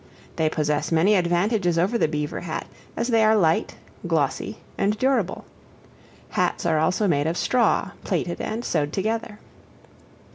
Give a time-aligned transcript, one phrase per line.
[0.37, 2.65] They possess many advantages over the beaver hat,
[2.97, 3.75] as they are light,
[4.07, 5.45] glossy, and durable.
[6.29, 9.37] Hats are also made of straw, plaited and sewed together.